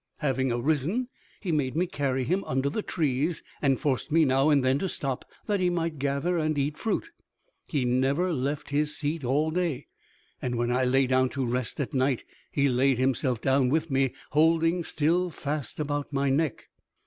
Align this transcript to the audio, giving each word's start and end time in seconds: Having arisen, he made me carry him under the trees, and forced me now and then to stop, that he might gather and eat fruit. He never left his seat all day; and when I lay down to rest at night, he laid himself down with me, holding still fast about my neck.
Having 0.17 0.51
arisen, 0.51 1.09
he 1.41 1.51
made 1.51 1.75
me 1.75 1.85
carry 1.85 2.23
him 2.23 2.43
under 2.45 2.71
the 2.71 2.81
trees, 2.81 3.43
and 3.61 3.79
forced 3.79 4.11
me 4.11 4.25
now 4.25 4.49
and 4.49 4.63
then 4.63 4.79
to 4.79 4.89
stop, 4.89 5.23
that 5.45 5.59
he 5.59 5.69
might 5.69 5.99
gather 5.99 6.39
and 6.39 6.57
eat 6.57 6.75
fruit. 6.75 7.11
He 7.67 7.85
never 7.85 8.33
left 8.33 8.71
his 8.71 8.97
seat 8.97 9.23
all 9.23 9.51
day; 9.51 9.85
and 10.41 10.55
when 10.55 10.71
I 10.71 10.85
lay 10.85 11.05
down 11.05 11.29
to 11.29 11.45
rest 11.45 11.79
at 11.79 11.93
night, 11.93 12.23
he 12.51 12.67
laid 12.67 12.97
himself 12.97 13.41
down 13.41 13.69
with 13.69 13.91
me, 13.91 14.11
holding 14.31 14.83
still 14.83 15.29
fast 15.29 15.79
about 15.79 16.11
my 16.11 16.31
neck. 16.31 16.63